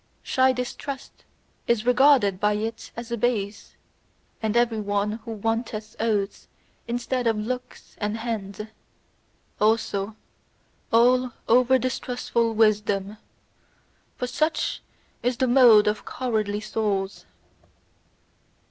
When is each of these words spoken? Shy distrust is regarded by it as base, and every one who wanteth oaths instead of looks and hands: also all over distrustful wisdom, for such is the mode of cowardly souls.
Shy 0.23 0.51
distrust 0.51 1.25
is 1.67 1.85
regarded 1.85 2.39
by 2.39 2.53
it 2.53 2.89
as 2.97 3.15
base, 3.17 3.75
and 4.41 4.57
every 4.57 4.79
one 4.81 5.11
who 5.11 5.31
wanteth 5.33 5.95
oaths 5.99 6.47
instead 6.87 7.27
of 7.27 7.37
looks 7.37 7.97
and 7.99 8.17
hands: 8.17 8.61
also 9.59 10.15
all 10.91 11.33
over 11.47 11.77
distrustful 11.77 12.55
wisdom, 12.55 13.17
for 14.15 14.25
such 14.25 14.81
is 15.21 15.37
the 15.37 15.45
mode 15.45 15.85
of 15.85 16.03
cowardly 16.03 16.61
souls. 16.61 17.27